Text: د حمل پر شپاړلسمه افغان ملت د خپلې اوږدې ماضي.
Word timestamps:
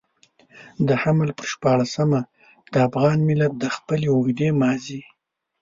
د 0.87 0.89
حمل 1.01 1.29
پر 1.37 1.45
شپاړلسمه 1.53 2.19
افغان 2.87 3.17
ملت 3.29 3.53
د 3.57 3.65
خپلې 3.75 4.07
اوږدې 4.13 4.49
ماضي. 4.61 5.01